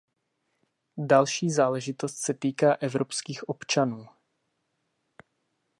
[1.07, 4.05] Další záležitost se týká evropských občanů.